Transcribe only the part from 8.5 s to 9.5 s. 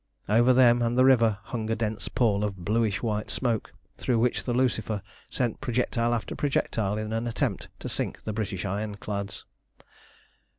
ironclads.